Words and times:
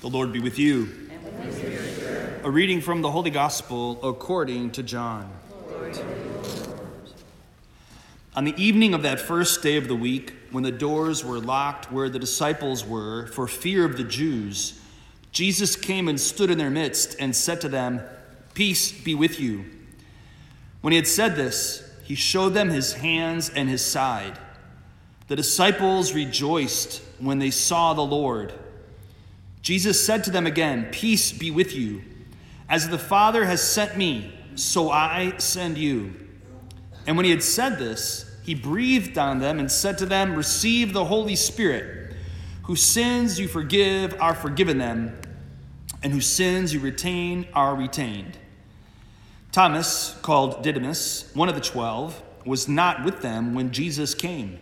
The 0.00 0.08
Lord 0.08 0.32
be 0.32 0.40
with 0.40 0.58
you. 0.58 0.88
A 2.42 2.50
reading 2.50 2.80
from 2.80 3.02
the 3.02 3.10
Holy 3.10 3.28
Gospel 3.28 4.00
according 4.02 4.70
to 4.70 4.82
John. 4.82 5.30
On 8.34 8.44
the 8.44 8.54
evening 8.56 8.94
of 8.94 9.02
that 9.02 9.20
first 9.20 9.62
day 9.62 9.76
of 9.76 9.88
the 9.88 9.94
week, 9.94 10.32
when 10.50 10.64
the 10.64 10.72
doors 10.72 11.22
were 11.22 11.38
locked 11.38 11.92
where 11.92 12.08
the 12.08 12.18
disciples 12.18 12.82
were 12.82 13.26
for 13.26 13.46
fear 13.46 13.84
of 13.84 13.98
the 13.98 14.04
Jews, 14.04 14.80
Jesus 15.32 15.76
came 15.76 16.08
and 16.08 16.18
stood 16.18 16.50
in 16.50 16.56
their 16.56 16.70
midst 16.70 17.14
and 17.20 17.36
said 17.36 17.60
to 17.60 17.68
them, 17.68 18.00
Peace 18.54 18.90
be 18.92 19.14
with 19.14 19.38
you. 19.38 19.66
When 20.80 20.92
he 20.92 20.96
had 20.96 21.08
said 21.08 21.36
this, 21.36 21.86
he 22.04 22.14
showed 22.14 22.54
them 22.54 22.70
his 22.70 22.94
hands 22.94 23.50
and 23.50 23.68
his 23.68 23.84
side. 23.84 24.38
The 25.28 25.36
disciples 25.36 26.14
rejoiced 26.14 27.02
when 27.18 27.38
they 27.38 27.50
saw 27.50 27.92
the 27.92 28.00
Lord. 28.00 28.54
Jesus 29.62 30.04
said 30.04 30.24
to 30.24 30.30
them 30.30 30.46
again, 30.46 30.88
Peace 30.90 31.32
be 31.32 31.50
with 31.50 31.74
you. 31.74 32.02
As 32.68 32.88
the 32.88 32.98
Father 32.98 33.44
has 33.44 33.62
sent 33.62 33.96
me, 33.96 34.32
so 34.54 34.90
I 34.90 35.34
send 35.38 35.76
you. 35.76 36.14
And 37.06 37.16
when 37.16 37.24
he 37.24 37.30
had 37.30 37.42
said 37.42 37.78
this, 37.78 38.30
he 38.44 38.54
breathed 38.54 39.18
on 39.18 39.38
them 39.38 39.58
and 39.58 39.70
said 39.70 39.98
to 39.98 40.06
them, 40.06 40.34
Receive 40.34 40.92
the 40.92 41.04
Holy 41.04 41.36
Spirit. 41.36 42.14
Whose 42.64 42.82
sins 42.82 43.38
you 43.38 43.48
forgive 43.48 44.14
are 44.20 44.34
forgiven 44.34 44.78
them, 44.78 45.20
and 46.02 46.12
whose 46.12 46.26
sins 46.26 46.72
you 46.72 46.80
retain 46.80 47.48
are 47.52 47.74
retained. 47.74 48.38
Thomas, 49.52 50.16
called 50.22 50.62
Didymus, 50.62 51.30
one 51.34 51.48
of 51.48 51.56
the 51.56 51.60
twelve, 51.60 52.22
was 52.46 52.68
not 52.68 53.04
with 53.04 53.20
them 53.22 53.54
when 53.54 53.72
Jesus 53.72 54.14
came. 54.14 54.60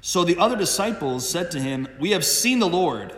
So 0.00 0.24
the 0.24 0.38
other 0.38 0.56
disciples 0.56 1.28
said 1.28 1.50
to 1.50 1.60
him, 1.60 1.88
We 2.00 2.12
have 2.12 2.24
seen 2.24 2.58
the 2.58 2.68
Lord. 2.68 3.14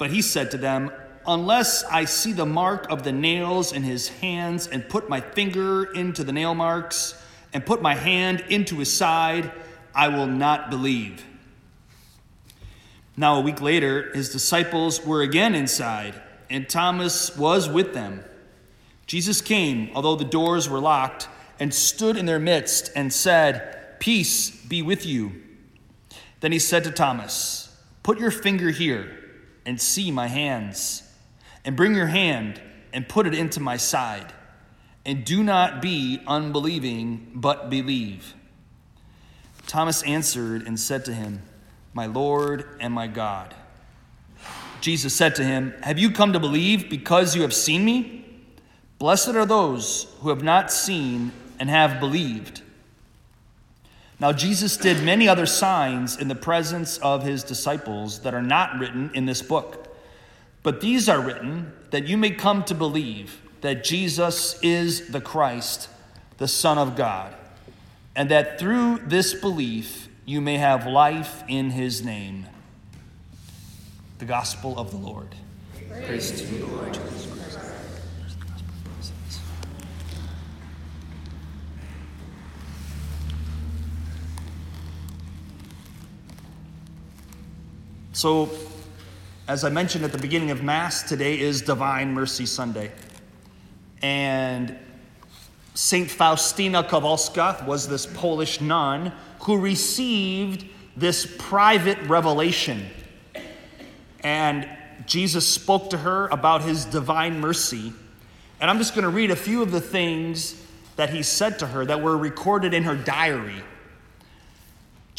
But 0.00 0.10
he 0.10 0.22
said 0.22 0.50
to 0.52 0.56
them, 0.56 0.90
Unless 1.26 1.84
I 1.84 2.06
see 2.06 2.32
the 2.32 2.46
mark 2.46 2.90
of 2.90 3.02
the 3.02 3.12
nails 3.12 3.74
in 3.74 3.82
his 3.82 4.08
hands, 4.08 4.66
and 4.66 4.88
put 4.88 5.10
my 5.10 5.20
finger 5.20 5.92
into 5.92 6.24
the 6.24 6.32
nail 6.32 6.54
marks, 6.54 7.22
and 7.52 7.66
put 7.66 7.82
my 7.82 7.94
hand 7.94 8.42
into 8.48 8.78
his 8.78 8.90
side, 8.90 9.52
I 9.94 10.08
will 10.08 10.26
not 10.26 10.70
believe. 10.70 11.22
Now, 13.14 13.36
a 13.36 13.40
week 13.42 13.60
later, 13.60 14.10
his 14.14 14.32
disciples 14.32 15.04
were 15.04 15.20
again 15.20 15.54
inside, 15.54 16.14
and 16.48 16.66
Thomas 16.66 17.36
was 17.36 17.68
with 17.68 17.92
them. 17.92 18.24
Jesus 19.06 19.42
came, 19.42 19.90
although 19.94 20.16
the 20.16 20.24
doors 20.24 20.66
were 20.66 20.80
locked, 20.80 21.28
and 21.58 21.74
stood 21.74 22.16
in 22.16 22.24
their 22.24 22.38
midst 22.38 22.90
and 22.96 23.12
said, 23.12 24.00
Peace 24.00 24.48
be 24.64 24.80
with 24.80 25.04
you. 25.04 25.42
Then 26.40 26.52
he 26.52 26.58
said 26.58 26.84
to 26.84 26.90
Thomas, 26.90 27.78
Put 28.02 28.18
your 28.18 28.30
finger 28.30 28.70
here 28.70 29.19
and 29.64 29.80
see 29.80 30.10
my 30.10 30.26
hands, 30.26 31.02
and 31.64 31.76
bring 31.76 31.94
your 31.94 32.06
hand 32.06 32.60
and 32.92 33.08
put 33.08 33.26
it 33.26 33.34
into 33.34 33.60
my 33.60 33.76
side, 33.76 34.32
and 35.04 35.24
do 35.24 35.42
not 35.42 35.80
be 35.80 36.20
unbelieving, 36.26 37.32
but 37.34 37.70
believe. 37.70 38.34
Thomas 39.66 40.02
answered 40.02 40.66
and 40.66 40.78
said 40.78 41.04
to 41.04 41.14
him, 41.14 41.42
My 41.94 42.06
Lord 42.06 42.66
and 42.80 42.92
my 42.92 43.06
God. 43.06 43.54
Jesus 44.80 45.14
said 45.14 45.36
to 45.36 45.44
him, 45.44 45.74
Have 45.82 45.98
you 45.98 46.10
come 46.10 46.32
to 46.32 46.40
believe 46.40 46.90
because 46.90 47.36
you 47.36 47.42
have 47.42 47.54
seen 47.54 47.84
me? 47.84 48.24
Blessed 48.98 49.28
are 49.28 49.46
those 49.46 50.06
who 50.20 50.30
have 50.30 50.42
not 50.42 50.72
seen 50.72 51.32
and 51.58 51.70
have 51.70 52.00
believed. 52.00 52.62
Now, 54.20 54.32
Jesus 54.32 54.76
did 54.76 55.02
many 55.02 55.28
other 55.28 55.46
signs 55.46 56.18
in 56.18 56.28
the 56.28 56.34
presence 56.34 56.98
of 56.98 57.22
his 57.22 57.42
disciples 57.42 58.20
that 58.20 58.34
are 58.34 58.42
not 58.42 58.78
written 58.78 59.10
in 59.14 59.24
this 59.24 59.40
book. 59.40 59.88
But 60.62 60.82
these 60.82 61.08
are 61.08 61.20
written 61.20 61.72
that 61.90 62.06
you 62.06 62.18
may 62.18 62.30
come 62.30 62.62
to 62.64 62.74
believe 62.74 63.40
that 63.62 63.82
Jesus 63.82 64.60
is 64.62 65.08
the 65.08 65.22
Christ, 65.22 65.88
the 66.36 66.48
Son 66.48 66.76
of 66.76 66.96
God, 66.96 67.34
and 68.14 68.30
that 68.30 68.58
through 68.58 68.98
this 69.06 69.32
belief 69.32 70.08
you 70.26 70.42
may 70.42 70.58
have 70.58 70.86
life 70.86 71.42
in 71.48 71.70
his 71.70 72.04
name. 72.04 72.46
The 74.18 74.26
Gospel 74.26 74.78
of 74.78 74.90
the 74.90 74.98
Lord. 74.98 75.34
Praise, 75.88 76.06
Praise 76.06 76.42
to 76.42 76.54
you, 76.54 76.66
Lord 76.66 76.92
Jesus 76.92 77.26
Christ. 77.26 77.58
So, 88.20 88.50
as 89.48 89.64
I 89.64 89.70
mentioned 89.70 90.04
at 90.04 90.12
the 90.12 90.18
beginning 90.18 90.50
of 90.50 90.62
Mass, 90.62 91.04
today 91.04 91.40
is 91.40 91.62
Divine 91.62 92.12
Mercy 92.12 92.44
Sunday. 92.44 92.92
And 94.02 94.76
St. 95.72 96.10
Faustina 96.10 96.82
Kowalska 96.84 97.64
was 97.66 97.88
this 97.88 98.04
Polish 98.04 98.60
nun 98.60 99.14
who 99.44 99.58
received 99.58 100.66
this 100.98 101.34
private 101.38 101.96
revelation. 102.08 102.90
And 104.22 104.68
Jesus 105.06 105.48
spoke 105.48 105.88
to 105.88 105.96
her 105.96 106.28
about 106.28 106.60
his 106.60 106.84
divine 106.84 107.40
mercy. 107.40 107.90
And 108.60 108.68
I'm 108.68 108.76
just 108.76 108.94
going 108.94 109.04
to 109.04 109.08
read 109.08 109.30
a 109.30 109.36
few 109.36 109.62
of 109.62 109.70
the 109.70 109.80
things 109.80 110.62
that 110.96 111.08
he 111.08 111.22
said 111.22 111.58
to 111.60 111.68
her 111.68 111.86
that 111.86 112.02
were 112.02 112.18
recorded 112.18 112.74
in 112.74 112.82
her 112.82 112.96
diary. 112.96 113.62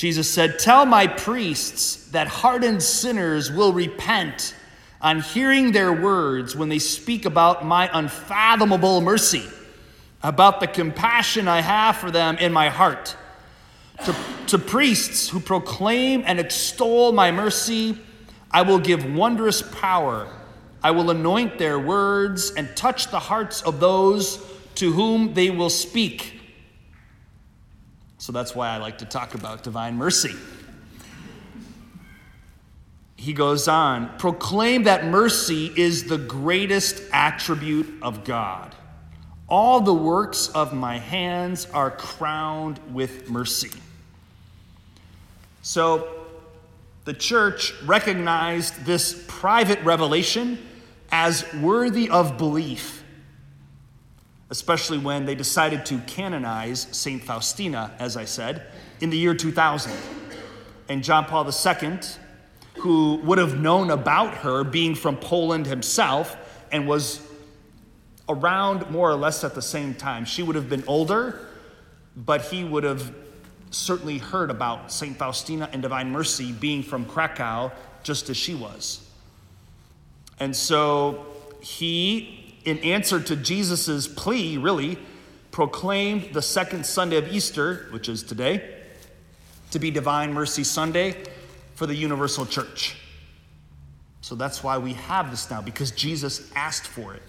Jesus 0.02 0.28
said, 0.28 0.58
Tell 0.58 0.88
my 0.88 1.06
priests 1.06 2.08
that 2.10 2.28
hardened 2.28 2.82
sinners 2.82 3.52
will 3.52 3.72
repent 3.72 4.56
on 5.00 5.22
hearing 5.22 5.74
their 5.74 5.94
words 5.94 6.56
when 6.56 6.70
they 6.70 6.80
speak 6.80 7.26
about 7.26 7.64
my 7.64 7.88
unfathomable 7.94 9.02
mercy, 9.02 9.44
about 10.24 10.60
the 10.60 10.66
compassion 10.66 11.48
I 11.48 11.62
have 11.62 11.98
for 11.98 12.10
them 12.10 12.40
in 12.40 12.52
my 12.52 12.70
heart. 12.70 13.16
To, 14.06 14.16
to 14.48 14.58
priests 14.58 15.30
who 15.30 15.40
proclaim 15.40 16.24
and 16.26 16.40
extol 16.40 17.12
my 17.12 17.30
mercy, 17.30 17.96
I 18.50 18.64
will 18.64 18.80
give 18.80 19.06
wondrous 19.06 19.62
power. 19.62 20.28
I 20.82 20.90
will 20.90 21.12
anoint 21.12 21.60
their 21.60 21.78
words 21.78 22.50
and 22.58 22.76
touch 22.76 23.12
the 23.12 23.20
hearts 23.20 23.62
of 23.62 23.80
those 23.80 24.44
to 24.78 24.94
whom 24.94 25.36
they 25.36 25.52
will 25.52 25.70
speak. 25.70 26.41
So 28.22 28.32
that's 28.32 28.54
why 28.54 28.70
I 28.70 28.78
like 28.78 29.00
to 29.00 29.06
talk 29.06 29.34
about 29.34 29.64
divine 29.64 29.96
mercy. 29.96 30.36
He 33.16 33.34
goes 33.34 33.68
on, 33.68 34.16
proclaim 34.20 34.84
that 34.84 35.06
mercy 35.06 35.72
is 35.76 36.04
the 36.04 36.20
greatest 36.20 37.02
attribute 37.12 37.92
of 38.04 38.24
God. 38.24 38.76
All 39.50 39.82
the 39.82 39.94
works 39.96 40.50
of 40.50 40.72
my 40.72 41.00
hands 41.00 41.66
are 41.74 41.90
crowned 41.90 42.80
with 42.94 43.28
mercy. 43.28 43.72
So 45.64 46.08
the 47.06 47.16
church 47.16 47.74
recognized 47.86 48.86
this 48.86 49.26
private 49.28 49.82
revelation 49.84 50.60
as 51.12 51.52
worthy 51.56 52.08
of 52.08 52.38
belief 52.38 53.01
especially 54.52 54.98
when 54.98 55.26
they 55.26 55.34
decided 55.34 55.86
to 55.86 55.98
canonize 56.00 56.86
St. 56.92 57.24
Faustina, 57.24 57.96
as 57.98 58.18
I 58.18 58.26
said, 58.26 58.68
in 59.00 59.10
the 59.10 59.18
year 59.18 59.34
2000. 59.34 59.94
And 60.90 61.04
John 61.04 61.24
Paul 61.24 61.50
II, 61.50 62.00
who 62.80 63.16
would 63.24 63.38
have 63.38 63.58
known 63.58 63.90
about 63.90 64.36
her 64.36 64.66
being 64.66 64.94
from 64.94 65.16
Poland 65.16 65.66
himself 65.68 66.36
and 66.70 66.86
was 66.86 67.26
around 68.28 68.92
more 68.92 69.10
or 69.10 69.16
less 69.16 69.46
at 69.46 69.56
the 69.56 69.62
same 69.62 69.96
time, 69.96 70.26
she 70.26 70.44
would 70.44 70.56
have 70.56 70.70
been 70.70 70.84
older, 70.86 71.48
but 72.18 72.42
he 72.42 72.66
would 72.66 72.84
have 72.84 73.16
certainly 73.72 74.18
heard 74.18 74.52
about 74.52 74.92
St. 74.92 75.18
Faustina 75.18 75.70
and 75.72 75.82
Divine 75.82 76.12
Mercy 76.12 76.52
being 76.52 76.84
from 76.84 77.06
Krakow 77.06 77.72
just 78.04 78.30
as 78.30 78.36
she 78.36 78.54
was. 78.54 79.08
And 80.42 80.54
so 80.54 81.26
he 81.62 82.41
in 82.66 82.78
answer 82.80 83.20
to 83.20 83.36
Jesus' 83.36 84.08
plea, 84.08 84.58
really, 84.58 84.98
proclaimed 85.52 86.34
the 86.34 86.42
second 86.42 86.86
Sunday 86.86 87.18
of 87.18 87.28
Easter, 87.28 87.88
which 87.92 88.08
is 88.08 88.24
today, 88.24 88.78
to 89.72 89.80
be 89.80 89.92
Divine 89.92 90.34
Mercy 90.34 90.64
Sunday 90.64 91.16
for 91.76 91.86
the 91.86 91.96
universal 91.96 92.46
church. 92.46 92.96
So 94.22 94.36
that's 94.36 94.64
why 94.64 94.78
we 94.78 94.94
have 94.94 95.32
this 95.32 95.50
now, 95.50 95.62
because 95.62 95.92
Jesus 95.92 96.52
asked 96.56 96.88
for 96.88 97.14
it. 97.14 97.24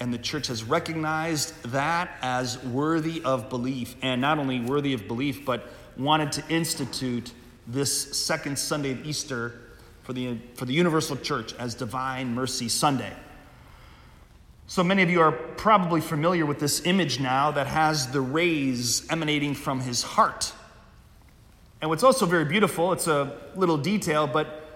And 0.00 0.14
the 0.14 0.18
church 0.18 0.46
has 0.46 0.62
recognized 0.62 1.60
that 1.72 2.10
as 2.22 2.62
worthy 2.62 3.20
of 3.24 3.48
belief, 3.48 3.96
and 4.00 4.20
not 4.20 4.38
only 4.38 4.60
worthy 4.60 4.92
of 4.92 5.08
belief, 5.08 5.44
but 5.44 5.68
wanted 5.96 6.30
to 6.32 6.48
institute 6.48 7.32
this 7.66 8.16
second 8.16 8.58
Sunday 8.58 8.92
of 8.92 9.04
Easter 9.04 9.60
for 10.02 10.12
the, 10.12 10.38
for 10.54 10.66
the 10.66 10.72
universal 10.72 11.16
church 11.16 11.52
as 11.54 11.74
Divine 11.74 12.34
Mercy 12.34 12.68
Sunday. 12.68 13.12
So 14.70 14.84
many 14.84 15.02
of 15.02 15.08
you 15.08 15.22
are 15.22 15.32
probably 15.32 16.02
familiar 16.02 16.44
with 16.44 16.58
this 16.58 16.84
image 16.84 17.20
now 17.20 17.50
that 17.52 17.66
has 17.66 18.12
the 18.12 18.20
rays 18.20 19.10
emanating 19.10 19.54
from 19.54 19.80
his 19.80 20.02
heart. 20.02 20.52
And 21.80 21.88
what's 21.88 22.02
also 22.02 22.26
very 22.26 22.44
beautiful, 22.44 22.92
it's 22.92 23.06
a 23.06 23.34
little 23.56 23.78
detail, 23.78 24.26
but 24.26 24.68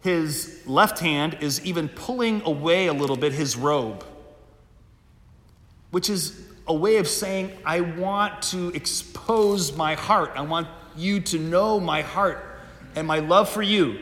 his 0.00 0.62
left 0.64 0.98
hand 0.98 1.36
is 1.42 1.62
even 1.62 1.90
pulling 1.90 2.40
away 2.46 2.86
a 2.86 2.94
little 2.94 3.18
bit 3.18 3.34
his 3.34 3.54
robe, 3.54 4.02
which 5.90 6.08
is 6.08 6.40
a 6.66 6.74
way 6.74 6.96
of 6.96 7.06
saying, 7.06 7.52
I 7.66 7.82
want 7.82 8.40
to 8.44 8.70
expose 8.70 9.76
my 9.76 9.94
heart. 9.94 10.32
I 10.36 10.40
want 10.40 10.68
you 10.96 11.20
to 11.20 11.38
know 11.38 11.78
my 11.78 12.00
heart 12.00 12.42
and 12.96 13.06
my 13.06 13.18
love 13.18 13.50
for 13.50 13.62
you. 13.62 13.98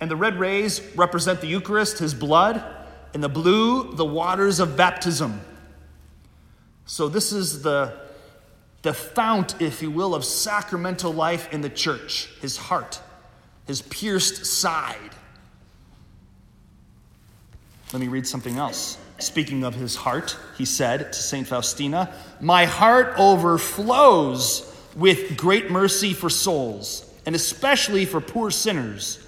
And 0.00 0.10
the 0.10 0.16
red 0.16 0.38
rays 0.38 0.82
represent 0.96 1.40
the 1.40 1.46
Eucharist, 1.46 1.98
his 1.98 2.12
blood, 2.12 2.76
and 3.14 3.22
the 3.22 3.28
blue, 3.28 3.94
the 3.94 4.04
waters 4.04 4.60
of 4.60 4.76
baptism. 4.76 5.40
So, 6.86 7.08
this 7.08 7.32
is 7.32 7.62
the, 7.62 8.00
the 8.82 8.92
fount, 8.92 9.60
if 9.60 9.82
you 9.82 9.90
will, 9.90 10.14
of 10.14 10.24
sacramental 10.24 11.12
life 11.12 11.52
in 11.52 11.60
the 11.60 11.70
church 11.70 12.28
his 12.40 12.56
heart, 12.56 13.00
his 13.66 13.82
pierced 13.82 14.46
side. 14.46 15.14
Let 17.92 18.00
me 18.00 18.08
read 18.08 18.26
something 18.26 18.56
else. 18.56 18.98
Speaking 19.18 19.64
of 19.64 19.74
his 19.74 19.96
heart, 19.96 20.36
he 20.56 20.64
said 20.64 21.12
to 21.12 21.18
St. 21.18 21.46
Faustina, 21.46 22.12
My 22.40 22.64
heart 22.64 23.14
overflows 23.18 24.66
with 24.96 25.36
great 25.36 25.70
mercy 25.70 26.12
for 26.12 26.30
souls, 26.30 27.08
and 27.26 27.34
especially 27.34 28.04
for 28.04 28.20
poor 28.20 28.50
sinners. 28.50 29.24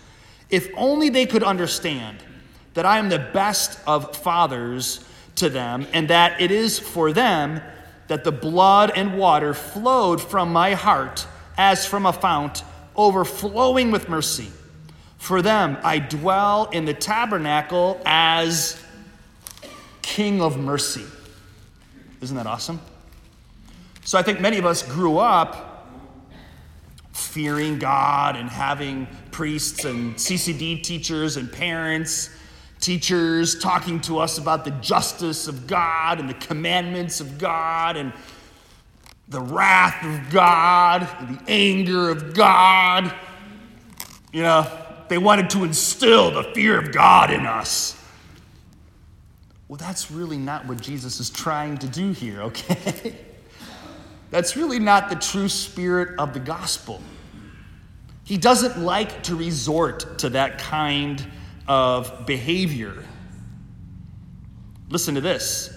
If 0.49 0.69
only 0.77 1.09
they 1.09 1.27
could 1.27 1.43
understand 1.43 2.19
that 2.75 2.87
I 2.87 2.99
am 2.99 3.09
the 3.09 3.19
best 3.19 3.79
of 3.87 4.17
fathers 4.17 5.05
to 5.37 5.49
them, 5.49 5.87
and 5.93 6.09
that 6.09 6.41
it 6.41 6.51
is 6.51 6.79
for 6.79 7.13
them 7.13 7.61
that 8.09 8.25
the 8.25 8.33
blood 8.33 8.93
and 8.95 9.17
water 9.17 9.55
flowed 9.55 10.21
from 10.21 10.53
my 10.53 10.75
heart 10.75 11.27
as 11.57 11.87
from 11.87 12.07
a 12.07 12.13
fount, 12.13 12.63
overflowing 12.97 13.91
with 13.91 14.09
mercy. 14.09 14.51
For 15.19 15.41
them 15.41 15.79
I 15.83 15.99
dwell 15.99 16.69
in 16.71 16.85
the 16.85 16.95
tabernacle 16.95 18.01
as 18.05 18.83
King 20.03 20.43
of 20.43 20.59
mercy. 20.59 21.05
Isn't 22.21 22.37
that 22.37 22.47
awesome? 22.47 22.81
So 24.05 24.19
I 24.19 24.23
think 24.23 24.41
many 24.41 24.59
of 24.59 24.67
us 24.67 24.83
grew 24.83 25.19
up 25.19 25.89
fearing 27.13 27.79
God 27.79 28.37
and 28.37 28.49
having 28.51 29.07
priests 29.31 29.85
and 29.85 30.17
CCD 30.17 30.83
teachers 30.83 31.37
and 31.37 31.51
parents 31.51 32.31
teachers 32.83 33.59
talking 33.59 34.01
to 34.03 34.19
us 34.19 34.37
about 34.37 34.65
the 34.65 34.73
justice 34.73 35.49
of 35.49 35.67
God 35.67 36.21
and 36.21 36.29
the 36.29 36.35
commandments 36.35 37.21
of 37.21 37.39
God 37.39 37.97
and 37.97 38.13
the 39.29 39.41
wrath 39.41 40.05
of 40.05 40.31
God 40.31 41.09
and 41.21 41.39
the 41.39 41.51
anger 41.51 42.11
of 42.11 42.35
God. 42.35 43.15
You 44.33 44.43
know, 44.43 44.71
they 45.09 45.17
wanted 45.17 45.49
to 45.51 45.65
instill 45.65 46.33
the 46.33 46.43
fear 46.53 46.79
of 46.79 46.93
God 46.93 47.31
in 47.31 47.47
us. 47.47 47.99
Well, 49.69 49.79
that's 49.79 50.11
really 50.11 50.37
not 50.37 50.67
what 50.67 50.81
Jesus 50.81 51.21
is 51.21 51.31
trying 51.31 51.79
to 51.79 51.87
do 51.87 52.13
here, 52.13 52.43
okay? 52.43 53.17
That's 54.31 54.57
really 54.57 54.79
not 54.79 55.09
the 55.09 55.17
true 55.17 55.49
spirit 55.49 56.19
of 56.19 56.35
the 56.35 56.41
gospel. 56.41 57.01
He 58.25 58.39
doesn't 58.39 58.83
like 58.83 59.23
to 59.25 59.37
resort 59.37 60.19
to 60.19 60.31
that 60.31 60.59
kind 60.59 61.25
of 61.67 62.27
behavior. 62.27 63.05
Listen 64.89 65.15
to 65.15 65.21
this 65.21 65.77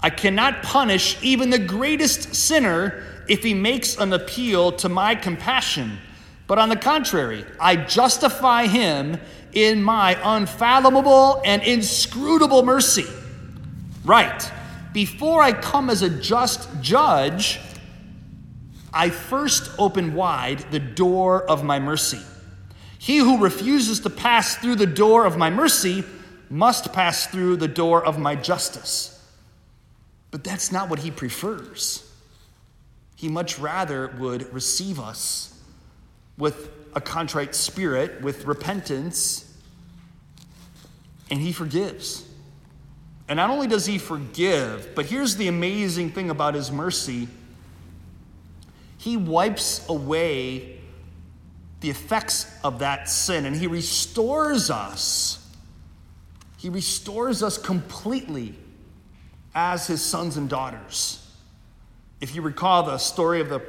I 0.00 0.10
cannot 0.10 0.62
punish 0.62 1.16
even 1.22 1.50
the 1.50 1.58
greatest 1.58 2.34
sinner 2.34 3.02
if 3.28 3.42
he 3.42 3.54
makes 3.54 3.96
an 3.96 4.12
appeal 4.12 4.72
to 4.72 4.88
my 4.88 5.14
compassion, 5.14 5.98
but 6.46 6.58
on 6.58 6.68
the 6.68 6.76
contrary, 6.76 7.44
I 7.58 7.76
justify 7.76 8.66
him 8.66 9.18
in 9.52 9.82
my 9.82 10.18
unfathomable 10.22 11.40
and 11.44 11.62
inscrutable 11.62 12.62
mercy. 12.62 13.06
Right. 14.04 14.52
Before 14.92 15.42
I 15.42 15.52
come 15.52 15.90
as 15.90 16.02
a 16.02 16.10
just 16.10 16.68
judge, 16.80 17.58
I 18.92 19.10
first 19.10 19.70
open 19.78 20.14
wide 20.14 20.60
the 20.70 20.78
door 20.78 21.42
of 21.42 21.64
my 21.64 21.78
mercy. 21.78 22.20
He 22.98 23.18
who 23.18 23.38
refuses 23.38 24.00
to 24.00 24.10
pass 24.10 24.56
through 24.56 24.76
the 24.76 24.86
door 24.86 25.24
of 25.24 25.36
my 25.36 25.50
mercy 25.50 26.04
must 26.48 26.92
pass 26.92 27.26
through 27.26 27.56
the 27.56 27.68
door 27.68 28.04
of 28.04 28.18
my 28.18 28.34
justice. 28.34 29.12
But 30.30 30.44
that's 30.44 30.72
not 30.72 30.88
what 30.88 31.00
he 31.00 31.10
prefers. 31.10 32.10
He 33.16 33.28
much 33.28 33.58
rather 33.58 34.08
would 34.18 34.52
receive 34.52 35.00
us 35.00 35.58
with 36.38 36.70
a 36.94 37.00
contrite 37.00 37.54
spirit, 37.54 38.22
with 38.22 38.44
repentance, 38.44 39.52
and 41.30 41.40
he 41.40 41.52
forgives. 41.52 42.26
And 43.28 43.38
not 43.38 43.50
only 43.50 43.66
does 43.66 43.86
he 43.86 43.98
forgive, 43.98 44.94
but 44.94 45.06
here's 45.06 45.36
the 45.36 45.48
amazing 45.48 46.10
thing 46.10 46.30
about 46.30 46.54
his 46.54 46.70
mercy 46.70 47.28
he 48.98 49.16
wipes 49.16 49.86
away 49.88 50.75
the 51.80 51.90
effects 51.90 52.50
of 52.64 52.78
that 52.80 53.08
sin 53.08 53.44
and 53.44 53.54
he 53.54 53.66
restores 53.66 54.70
us. 54.70 55.46
He 56.56 56.68
restores 56.68 57.42
us 57.42 57.58
completely 57.58 58.54
as 59.54 59.86
his 59.86 60.02
sons 60.02 60.36
and 60.36 60.48
daughters. 60.48 61.22
If 62.20 62.34
you 62.34 62.42
recall 62.42 62.82
the 62.82 62.98
story 62.98 63.40
of 63.40 63.48
the, 63.48 63.62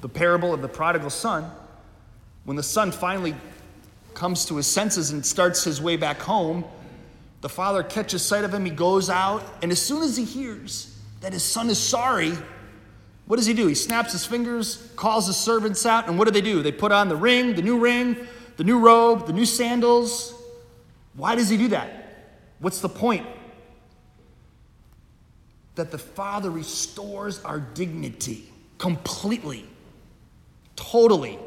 the 0.00 0.08
parable 0.08 0.52
of 0.52 0.62
the 0.62 0.68
prodigal 0.68 1.10
son, 1.10 1.50
when 2.44 2.56
the 2.56 2.62
son 2.62 2.92
finally 2.92 3.34
comes 4.12 4.44
to 4.46 4.56
his 4.56 4.66
senses 4.66 5.10
and 5.10 5.24
starts 5.24 5.64
his 5.64 5.80
way 5.80 5.96
back 5.96 6.20
home, 6.20 6.64
the 7.40 7.48
father 7.48 7.82
catches 7.82 8.22
sight 8.22 8.44
of 8.44 8.54
him. 8.54 8.64
He 8.64 8.70
goes 8.70 9.10
out, 9.10 9.42
and 9.62 9.72
as 9.72 9.80
soon 9.80 10.02
as 10.02 10.16
he 10.16 10.24
hears 10.24 10.98
that 11.20 11.32
his 11.32 11.42
son 11.42 11.68
is 11.70 11.78
sorry, 11.78 12.32
what 13.26 13.36
does 13.36 13.46
he 13.46 13.54
do? 13.54 13.66
He 13.66 13.74
snaps 13.74 14.12
his 14.12 14.26
fingers, 14.26 14.90
calls 14.96 15.26
his 15.26 15.36
servants 15.36 15.86
out, 15.86 16.08
and 16.08 16.18
what 16.18 16.26
do 16.26 16.30
they 16.30 16.42
do? 16.42 16.62
They 16.62 16.72
put 16.72 16.92
on 16.92 17.08
the 17.08 17.16
ring, 17.16 17.54
the 17.54 17.62
new 17.62 17.78
ring, 17.78 18.16
the 18.56 18.64
new 18.64 18.78
robe, 18.78 19.26
the 19.26 19.32
new 19.32 19.46
sandals. 19.46 20.34
Why 21.14 21.34
does 21.34 21.48
he 21.48 21.56
do 21.56 21.68
that? 21.68 22.34
What's 22.58 22.80
the 22.80 22.88
point? 22.88 23.26
That 25.76 25.90
the 25.90 25.98
Father 25.98 26.50
restores 26.50 27.42
our 27.44 27.60
dignity 27.60 28.48
completely, 28.78 29.64
totally. 30.76 31.38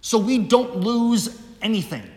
So 0.00 0.18
we 0.18 0.38
don't 0.38 0.78
lose 0.78 1.40
anything, 1.62 2.10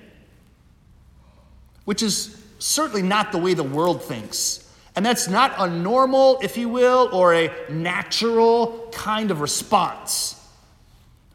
which 1.85 2.01
is 2.01 2.43
certainly 2.57 3.03
not 3.03 3.31
the 3.31 3.37
way 3.37 3.53
the 3.53 3.63
world 3.63 4.03
thinks. 4.03 4.64
And 4.95 5.05
that's 5.05 5.27
not 5.27 5.53
a 5.57 5.69
normal, 5.69 6.39
if 6.41 6.57
you 6.57 6.69
will, 6.69 7.09
or 7.11 7.33
a 7.33 7.51
natural 7.69 8.89
kind 8.93 9.29
of 9.29 9.41
response. 9.41 10.41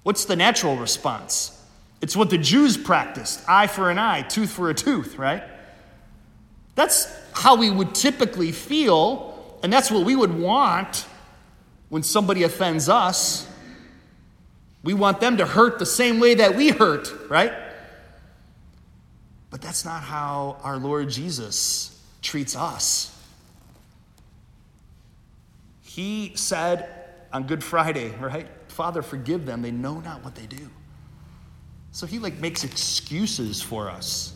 What's 0.02 0.24
the 0.24 0.36
natural 0.36 0.76
response? 0.76 1.56
It's 2.00 2.16
what 2.16 2.30
the 2.30 2.38
Jews 2.38 2.78
practiced 2.78 3.46
eye 3.46 3.66
for 3.66 3.90
an 3.90 3.98
eye, 3.98 4.22
tooth 4.22 4.50
for 4.50 4.70
a 4.70 4.74
tooth, 4.74 5.18
right? 5.18 5.42
That's 6.74 7.14
how 7.32 7.56
we 7.56 7.68
would 7.68 7.94
typically 7.94 8.52
feel, 8.52 9.58
and 9.62 9.70
that's 9.70 9.90
what 9.90 10.06
we 10.06 10.16
would 10.16 10.38
want 10.38 11.04
when 11.90 12.02
somebody 12.02 12.44
offends 12.44 12.88
us. 12.88 13.46
We 14.82 14.94
want 14.94 15.20
them 15.20 15.36
to 15.36 15.44
hurt 15.44 15.78
the 15.78 15.84
same 15.84 16.20
way 16.20 16.36
that 16.36 16.56
we 16.56 16.70
hurt, 16.70 17.12
right? 17.28 17.52
But 19.50 19.60
that's 19.60 19.84
not 19.84 20.02
how 20.02 20.56
our 20.62 20.78
Lord 20.78 21.10
Jesus 21.10 22.00
treats 22.22 22.56
us. 22.56 23.14
He 26.00 26.32
said 26.34 26.88
on 27.30 27.42
Good 27.42 27.62
Friday, 27.62 28.08
right? 28.18 28.48
Father, 28.68 29.02
forgive 29.02 29.44
them. 29.44 29.60
They 29.60 29.70
know 29.70 30.00
not 30.00 30.24
what 30.24 30.34
they 30.34 30.46
do. 30.46 30.70
So 31.92 32.06
he 32.06 32.18
like 32.18 32.38
makes 32.38 32.64
excuses 32.64 33.60
for 33.60 33.90
us. 33.90 34.32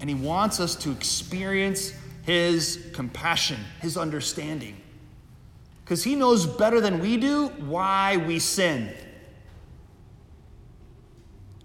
And 0.00 0.08
he 0.08 0.16
wants 0.16 0.58
us 0.58 0.74
to 0.76 0.90
experience 0.90 1.92
his 2.22 2.88
compassion, 2.94 3.58
his 3.82 3.98
understanding. 3.98 4.80
Because 5.84 6.02
he 6.02 6.14
knows 6.14 6.46
better 6.46 6.80
than 6.80 7.00
we 7.00 7.18
do 7.18 7.48
why 7.48 8.16
we 8.16 8.38
sin. 8.38 8.90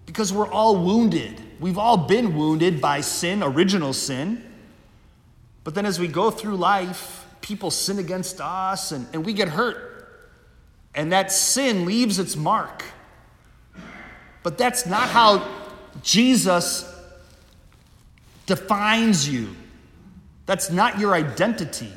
Because 0.05 0.33
we're 0.33 0.51
all 0.51 0.75
wounded. 0.75 1.41
We've 1.61 1.77
all 1.77 1.95
been 1.95 2.35
wounded 2.35 2.81
by 2.81 2.99
sin, 2.99 3.41
original 3.41 3.93
sin. 3.93 4.43
But 5.63 5.73
then 5.73 5.85
as 5.85 6.01
we 6.01 6.09
go 6.09 6.31
through 6.31 6.57
life, 6.57 7.20
people 7.41 7.71
sin 7.71 8.00
against 8.00 8.39
us 8.39 8.91
and, 8.91 9.07
and 9.13 9.25
we 9.25 9.33
get 9.33 9.50
hurt. 9.50 9.88
And 10.93 11.12
that 11.13 11.31
sin 11.31 11.86
leaves 11.86 12.19
its 12.19 12.36
mark. 12.36 12.83
But 14.43 14.57
that's 14.57 14.86
not 14.86 15.07
how 15.10 15.48
Jesus 16.01 16.86
defines 18.45 19.27
you. 19.27 19.55
That's 20.45 20.69
not 20.69 21.00
your 21.00 21.13
identity. 21.13 21.91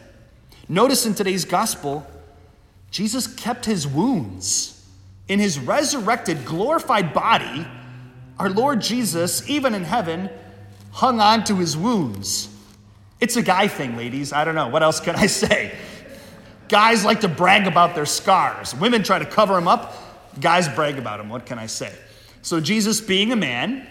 Notice 0.69 1.07
in 1.07 1.15
today's 1.15 1.45
gospel, 1.45 2.07
Jesus 2.91 3.27
kept 3.27 3.67
his 3.67 3.87
wounds. 3.87 4.71
In 5.27 5.41
his 5.41 5.59
resurrected, 5.59 6.45
glorified 6.45 7.15
body, 7.15 7.67
our 8.39 8.51
Lord 8.51 8.81
Jesus, 8.81 9.49
even 9.49 9.75
in 9.75 9.85
heaven, 9.85 10.31
hung 10.93 11.19
on 11.19 11.45
to 11.45 11.57
his 11.57 11.77
wounds. 11.77 12.54
It's 13.25 13.37
a 13.37 13.43
guy 13.43 13.69
thing, 13.69 13.97
ladies. 13.97 14.35
I 14.35 14.45
don't 14.45 14.55
know. 14.55 14.69
What 14.69 14.83
else 14.83 15.01
can 15.01 15.17
I 15.17 15.29
say? 15.29 15.75
Guys 16.69 17.07
like 17.07 17.23
to 17.23 17.29
brag 17.29 17.67
about 17.67 17.95
their 17.95 18.05
scars. 18.05 18.75
Women 18.75 19.03
try 19.03 19.19
to 19.19 19.25
cover 19.25 19.55
them 19.55 19.67
up. 19.67 19.95
Guys 20.39 20.69
brag 20.69 20.99
about 20.99 21.17
them. 21.17 21.31
What 21.31 21.47
can 21.47 21.59
I 21.59 21.65
say? 21.65 21.91
So, 22.43 22.61
Jesus, 22.61 23.01
being 23.01 23.33
a 23.33 23.37
man, 23.37 23.89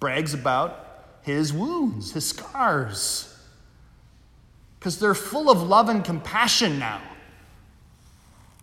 brags 0.00 0.34
about 0.34 1.04
his 1.22 1.52
wounds, 1.52 2.10
his 2.10 2.30
scars. 2.30 3.32
Because 4.80 4.98
they're 4.98 5.14
full 5.14 5.48
of 5.48 5.62
love 5.62 5.88
and 5.88 6.04
compassion 6.04 6.80
now. 6.80 7.00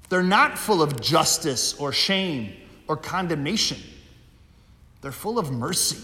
They're 0.09 0.21
not 0.21 0.57
full 0.57 0.81
of 0.81 0.99
justice 0.99 1.73
or 1.79 1.93
shame 1.93 2.51
or 2.89 2.97
condemnation. 2.97 3.77
They're 4.99 5.13
full 5.13 5.39
of 5.39 5.51
mercy. 5.53 6.03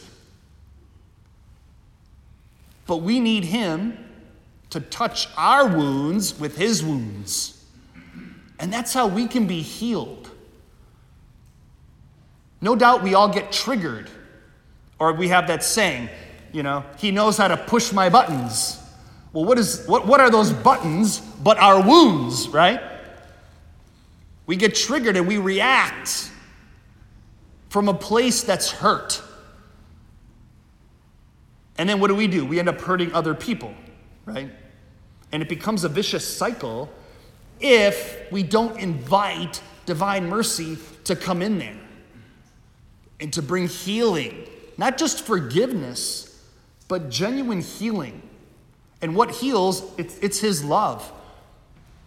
But 2.87 2.97
we 2.97 3.19
need 3.19 3.45
Him 3.45 3.97
to 4.69 4.79
touch 4.79 5.27
our 5.37 5.67
wounds 5.67 6.39
with 6.39 6.57
His 6.57 6.83
wounds. 6.83 7.63
And 8.59 8.71
that's 8.71 8.93
how 8.93 9.07
we 9.07 9.27
can 9.27 9.47
be 9.47 9.61
healed. 9.61 10.29
No 12.61 12.75
doubt 12.75 13.03
we 13.03 13.13
all 13.13 13.29
get 13.29 13.51
triggered, 13.51 14.09
or 14.97 15.13
we 15.13 15.27
have 15.27 15.47
that 15.47 15.63
saying, 15.63 16.09
you 16.51 16.63
know, 16.63 16.83
He 16.97 17.11
knows 17.11 17.37
how 17.37 17.47
to 17.47 17.57
push 17.57 17.91
my 17.91 18.09
buttons. 18.09 18.81
Well, 19.33 19.45
what, 19.45 19.59
is, 19.59 19.85
what, 19.85 20.07
what 20.07 20.21
are 20.21 20.29
those 20.29 20.53
buttons 20.53 21.19
but 21.19 21.57
our 21.57 21.85
wounds, 21.85 22.47
right? 22.47 22.79
We 24.45 24.55
get 24.55 24.75
triggered 24.75 25.17
and 25.17 25.27
we 25.27 25.37
react 25.37 26.31
from 27.69 27.89
a 27.89 27.93
place 27.93 28.43
that's 28.43 28.71
hurt. 28.71 29.21
And 31.77 31.89
then 31.89 31.99
what 31.99 32.07
do 32.07 32.15
we 32.15 32.27
do? 32.27 32.45
We 32.45 32.59
end 32.59 32.69
up 32.69 32.79
hurting 32.79 33.13
other 33.13 33.33
people, 33.33 33.73
right? 34.25 34.49
And 35.31 35.41
it 35.41 35.49
becomes 35.49 35.83
a 35.83 35.89
vicious 35.89 36.25
cycle 36.25 36.89
if 37.59 38.31
we 38.31 38.43
don't 38.43 38.79
invite 38.79 39.61
divine 39.85 40.27
mercy 40.27 40.77
to 41.05 41.15
come 41.15 41.41
in 41.41 41.59
there 41.59 41.77
and 43.19 43.31
to 43.33 43.41
bring 43.41 43.67
healing, 43.67 44.47
not 44.77 44.97
just 44.97 45.25
forgiveness, 45.25 46.43
but 46.87 47.09
genuine 47.09 47.61
healing. 47.61 48.21
And 49.01 49.15
what 49.15 49.31
heals, 49.31 49.83
it's, 49.97 50.17
it's 50.19 50.39
His 50.39 50.63
love. 50.63 51.11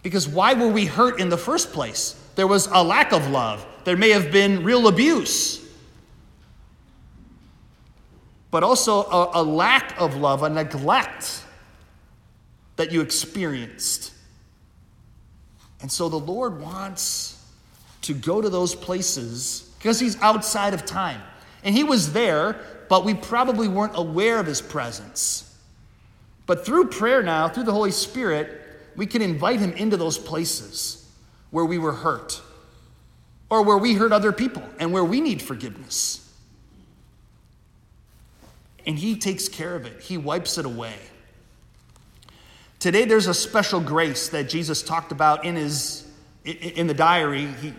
Because 0.01 0.27
why 0.27 0.53
were 0.53 0.67
we 0.67 0.85
hurt 0.85 1.19
in 1.19 1.29
the 1.29 1.37
first 1.37 1.71
place? 1.73 2.19
There 2.35 2.47
was 2.47 2.67
a 2.67 2.83
lack 2.83 3.11
of 3.11 3.29
love, 3.29 3.65
there 3.83 3.97
may 3.97 4.09
have 4.09 4.31
been 4.31 4.63
real 4.63 4.87
abuse 4.87 5.68
but 8.51 8.63
also 8.63 9.03
a, 9.03 9.41
a 9.41 9.43
lack 9.43 9.99
of 9.99 10.15
love, 10.15 10.43
a 10.43 10.49
neglect 10.49 11.43
that 12.75 12.91
you 12.91 13.01
experienced. 13.01 14.13
And 15.81 15.91
so 15.91 16.09
the 16.09 16.19
Lord 16.19 16.59
wants 16.59 17.45
to 18.03 18.13
go 18.13 18.41
to 18.41 18.49
those 18.49 18.75
places 18.75 19.71
because 19.77 19.99
He's 19.99 20.19
outside 20.21 20.73
of 20.73 20.85
time. 20.85 21.21
And 21.63 21.75
He 21.75 21.83
was 21.83 22.13
there, 22.13 22.59
but 22.89 23.05
we 23.05 23.13
probably 23.13 23.67
weren't 23.67 23.93
aware 23.95 24.39
of 24.39 24.45
His 24.45 24.61
presence. 24.61 25.45
But 26.45 26.65
through 26.65 26.87
prayer 26.87 27.21
now, 27.21 27.47
through 27.47 27.65
the 27.65 27.71
Holy 27.71 27.91
Spirit, 27.91 28.61
we 28.95 29.05
can 29.05 29.21
invite 29.21 29.59
Him 29.59 29.73
into 29.73 29.97
those 29.97 30.17
places 30.17 31.07
where 31.51 31.65
we 31.65 31.77
were 31.77 31.93
hurt 31.93 32.41
or 33.49 33.63
where 33.63 33.77
we 33.77 33.93
hurt 33.93 34.11
other 34.11 34.31
people 34.31 34.63
and 34.79 34.91
where 34.91 35.03
we 35.03 35.21
need 35.21 35.41
forgiveness 35.41 36.28
and 38.85 38.97
He 38.97 39.15
takes 39.15 39.47
care 39.47 39.75
of 39.75 39.85
it, 39.85 40.01
He 40.01 40.17
wipes 40.17 40.57
it 40.57 40.65
away. 40.65 40.95
Today, 42.79 43.03
there's 43.03 43.27
a 43.27 43.33
special 43.33 43.81
grace 43.81 44.29
that 44.29 44.47
Jesus 44.47 44.81
talked 44.81 45.11
about 45.11 45.43
in, 45.43 45.57
his, 45.57 46.07
in 46.45 46.87
the 46.87 46.93
diary. 46.93 47.47
He, 47.47 47.73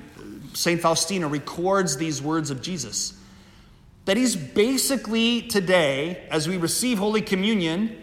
St. 0.53 0.79
Faustina 0.79 1.27
records 1.27 1.97
these 1.97 2.21
words 2.21 2.51
of 2.51 2.61
Jesus. 2.61 3.19
That 4.05 4.19
he's 4.19 4.37
basically 4.37 5.43
today, 5.43 6.27
as 6.31 6.49
we 6.49 6.59
receive 6.59 6.99
Holy 6.99 7.23
Communion, 7.23 7.97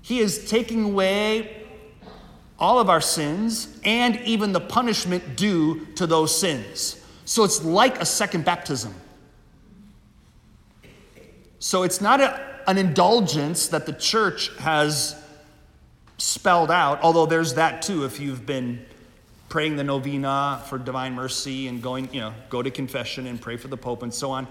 he 0.00 0.20
is 0.20 0.48
taking 0.48 0.84
away 0.84 1.64
all 2.58 2.78
of 2.78 2.88
our 2.88 3.00
sins 3.00 3.78
and 3.84 4.16
even 4.20 4.52
the 4.52 4.60
punishment 4.60 5.36
due 5.36 5.86
to 5.96 6.06
those 6.06 6.38
sins. 6.38 6.98
So 7.26 7.44
it's 7.44 7.62
like 7.62 8.00
a 8.00 8.06
second 8.06 8.44
baptism. 8.44 8.94
So 11.66 11.82
it's 11.82 12.00
not 12.00 12.20
a, 12.20 12.60
an 12.68 12.78
indulgence 12.78 13.66
that 13.70 13.86
the 13.86 13.92
church 13.92 14.56
has 14.58 15.20
spelled 16.16 16.70
out, 16.70 17.00
although 17.02 17.26
there's 17.26 17.54
that 17.54 17.82
too 17.82 18.04
if 18.04 18.20
you've 18.20 18.46
been 18.46 18.86
praying 19.48 19.74
the 19.74 19.82
novena 19.82 20.62
for 20.68 20.78
divine 20.78 21.14
mercy 21.14 21.66
and 21.66 21.82
going, 21.82 22.14
you 22.14 22.20
know, 22.20 22.34
go 22.50 22.62
to 22.62 22.70
confession 22.70 23.26
and 23.26 23.40
pray 23.40 23.56
for 23.56 23.66
the 23.66 23.76
Pope 23.76 24.04
and 24.04 24.14
so 24.14 24.30
on. 24.30 24.46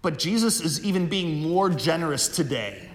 But 0.00 0.18
Jesus 0.18 0.58
is 0.62 0.82
even 0.86 1.06
being 1.06 1.42
more 1.42 1.68
generous 1.68 2.26
today, 2.26 2.88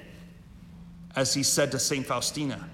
as 1.15 1.31
he 1.35 1.43
said 1.43 1.71
to 1.73 1.79
St. 1.79 2.07
Faustina, 2.07 2.67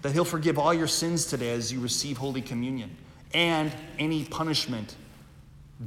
that 0.00 0.12
he'll 0.12 0.24
forgive 0.24 0.58
all 0.58 0.72
your 0.72 0.86
sins 0.86 1.26
today 1.26 1.50
as 1.50 1.70
you 1.70 1.80
receive 1.80 2.16
Holy 2.16 2.40
Communion 2.40 2.96
and 3.34 3.70
any 3.98 4.24
punishment 4.24 4.96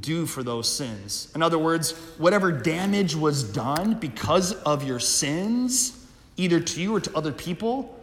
due 0.00 0.26
for 0.26 0.42
those 0.42 0.68
sins. 0.68 1.30
In 1.34 1.42
other 1.42 1.58
words, 1.58 1.92
whatever 2.18 2.50
damage 2.50 3.14
was 3.14 3.44
done 3.44 3.94
because 3.94 4.52
of 4.62 4.84
your 4.84 4.98
sins, 4.98 6.06
either 6.36 6.60
to 6.60 6.80
you 6.80 6.96
or 6.96 7.00
to 7.00 7.16
other 7.16 7.32
people, 7.32 7.98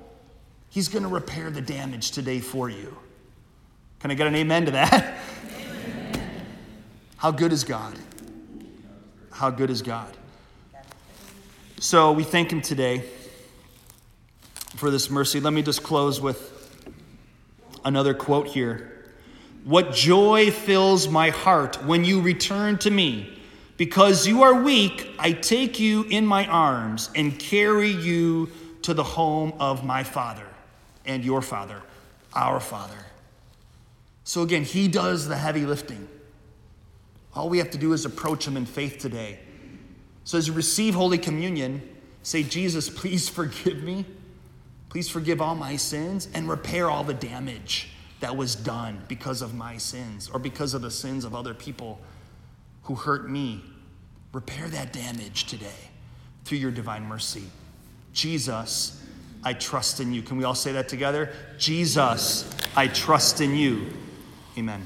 He's 0.72 0.88
going 0.88 1.01
to 1.01 1.10
repair 1.10 1.50
the 1.50 1.62
damage 1.62 2.12
today 2.12 2.39
for 2.39 2.69
you. 2.69 2.96
Can 4.00 4.12
I 4.12 4.13
get 4.13 4.27
an 4.27 4.36
amen 4.36 4.65
to 4.65 4.72
that? 4.72 5.17
How 7.17 7.31
good 7.31 7.51
is 7.51 7.63
God? 7.63 7.98
How 9.31 9.50
good 9.50 9.72
is 9.72 9.81
God? 9.81 10.15
So 11.79 12.12
we 12.12 12.24
thank 12.24 12.51
Him 12.51 12.62
today 12.62 13.03
for 14.75 14.91
this 14.91 15.10
mercy. 15.10 15.39
Let 15.39 15.53
me 15.53 15.63
just 15.63 15.81
close 15.81 16.22
with 16.22 16.55
another 17.84 18.13
quote 18.13 18.48
here. 18.48 18.98
What 19.69 19.93
joy 19.93 20.49
fills 20.49 21.07
my 21.09 21.29
heart 21.29 21.85
when 21.85 22.03
you 22.03 22.21
return 22.21 22.79
to 22.79 22.89
me. 22.89 23.39
Because 23.77 24.25
you 24.25 24.41
are 24.41 24.63
weak, 24.63 25.07
I 25.19 25.31
take 25.31 25.79
you 25.79 26.05
in 26.09 26.25
my 26.25 26.47
arms 26.47 27.11
and 27.13 27.38
carry 27.38 27.91
you 27.91 28.49
to 28.81 28.95
the 28.95 29.03
home 29.03 29.53
of 29.59 29.85
my 29.85 30.01
Father 30.01 30.47
and 31.05 31.23
your 31.23 31.43
Father, 31.43 31.83
our 32.33 32.59
Father. 32.59 32.97
So 34.23 34.41
again, 34.41 34.63
He 34.63 34.88
does 34.88 35.27
the 35.27 35.38
heavy 35.38 35.67
lifting. 35.67 36.07
All 37.35 37.47
we 37.47 37.59
have 37.59 37.69
to 37.69 37.77
do 37.77 37.93
is 37.93 38.05
approach 38.05 38.47
Him 38.47 38.57
in 38.57 38.65
faith 38.65 38.97
today. 38.97 39.38
So 40.23 40.39
as 40.39 40.47
you 40.47 40.53
receive 40.53 40.95
Holy 40.95 41.19
Communion, 41.19 41.88
say, 42.23 42.41
Jesus, 42.41 42.89
please 42.89 43.29
forgive 43.29 43.83
me. 43.83 44.05
Please 44.89 45.09
forgive 45.09 45.39
all 45.39 45.53
my 45.53 45.75
sins 45.75 46.27
and 46.33 46.49
repair 46.49 46.89
all 46.89 47.03
the 47.03 47.13
damage 47.13 47.89
that 48.19 48.35
was 48.35 48.55
done 48.55 49.03
because 49.07 49.41
of 49.41 49.53
my 49.53 49.77
sins 49.77 50.29
or 50.33 50.39
because 50.39 50.73
of 50.73 50.81
the 50.81 50.91
sins 50.91 51.25
of 51.25 51.35
other 51.35 51.53
people 51.53 51.99
who 52.83 52.95
hurt 52.95 53.29
me. 53.29 53.63
Repair 54.33 54.67
that 54.69 54.93
damage 54.93 55.45
today 55.45 55.89
through 56.45 56.57
your 56.57 56.71
divine 56.71 57.03
mercy. 57.03 57.43
Jesus, 58.13 59.03
I 59.43 59.53
trust 59.53 59.99
in 59.99 60.13
you. 60.13 60.21
Can 60.21 60.38
we 60.38 60.43
all 60.43 60.55
say 60.55 60.71
that 60.73 60.89
together? 60.89 61.31
Jesus, 61.57 62.49
I 62.75 62.88
trust 62.88 63.41
in 63.41 63.55
you. 63.55 63.88
Amen. 64.57 64.85